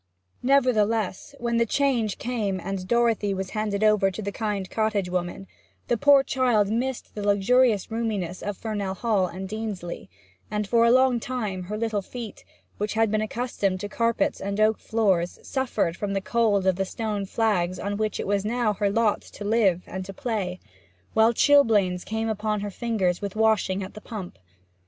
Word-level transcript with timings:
Nevertheless, 0.41 1.35
when 1.39 1.57
the 1.57 1.65
change 1.67 2.17
came, 2.17 2.59
and 2.59 2.87
Dorothy 2.87 3.35
was 3.35 3.51
handed 3.51 3.83
over 3.83 4.09
to 4.09 4.21
the 4.23 4.31
kind 4.31 4.67
cottage 4.67 5.11
woman, 5.11 5.45
the 5.89 5.95
poor 5.95 6.23
child 6.23 6.69
missed 6.71 7.13
the 7.13 7.21
luxurious 7.21 7.91
roominess 7.91 8.41
of 8.41 8.57
Fernell 8.57 8.95
Hall 8.97 9.27
and 9.27 9.47
Deansleigh; 9.47 10.07
and 10.49 10.67
for 10.67 10.85
a 10.85 10.91
long 10.91 11.19
time 11.19 11.65
her 11.65 11.77
little 11.77 12.01
feet, 12.01 12.43
which 12.79 12.95
had 12.95 13.11
been 13.11 13.21
accustomed 13.21 13.79
to 13.81 13.89
carpets 13.89 14.41
and 14.41 14.59
oak 14.59 14.79
floors, 14.79 15.37
suffered 15.43 15.95
from 15.95 16.13
the 16.13 16.19
cold 16.21 16.65
of 16.65 16.77
the 16.77 16.83
stone 16.85 17.27
flags 17.27 17.77
on 17.77 17.95
which 17.95 18.19
it 18.19 18.25
was 18.25 18.43
now 18.43 18.73
her 18.73 18.89
lot 18.89 19.21
to 19.21 19.43
live 19.43 19.83
and 19.85 20.03
to 20.05 20.13
play; 20.13 20.59
while 21.13 21.31
chilblains 21.31 22.03
came 22.03 22.27
upon 22.27 22.61
her 22.61 22.71
fingers 22.71 23.21
with 23.21 23.35
washing 23.35 23.83
at 23.83 23.93
the 23.93 24.01
pump. 24.01 24.39